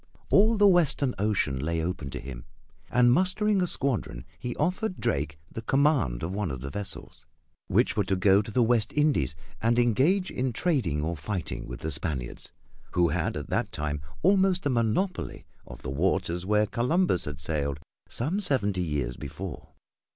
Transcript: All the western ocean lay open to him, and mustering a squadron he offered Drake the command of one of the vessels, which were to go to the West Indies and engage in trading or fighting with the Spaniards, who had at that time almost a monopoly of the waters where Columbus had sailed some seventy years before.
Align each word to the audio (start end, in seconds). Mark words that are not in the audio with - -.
All 0.31 0.57
the 0.57 0.65
western 0.67 1.13
ocean 1.19 1.59
lay 1.59 1.83
open 1.83 2.09
to 2.09 2.19
him, 2.19 2.45
and 2.89 3.11
mustering 3.13 3.61
a 3.61 3.67
squadron 3.67 4.25
he 4.39 4.55
offered 4.55 4.99
Drake 4.99 5.37
the 5.51 5.61
command 5.61 6.23
of 6.23 6.33
one 6.33 6.49
of 6.49 6.61
the 6.61 6.71
vessels, 6.71 7.27
which 7.67 7.95
were 7.95 8.03
to 8.05 8.15
go 8.15 8.41
to 8.41 8.49
the 8.49 8.63
West 8.63 8.91
Indies 8.93 9.35
and 9.61 9.77
engage 9.77 10.31
in 10.31 10.53
trading 10.53 11.03
or 11.03 11.15
fighting 11.15 11.67
with 11.67 11.81
the 11.81 11.91
Spaniards, 11.91 12.51
who 12.93 13.09
had 13.09 13.37
at 13.37 13.51
that 13.51 13.71
time 13.71 14.01
almost 14.23 14.65
a 14.65 14.71
monopoly 14.71 15.45
of 15.67 15.83
the 15.83 15.91
waters 15.91 16.47
where 16.47 16.65
Columbus 16.65 17.25
had 17.25 17.39
sailed 17.39 17.79
some 18.09 18.39
seventy 18.39 18.81
years 18.81 19.17
before. 19.17 19.69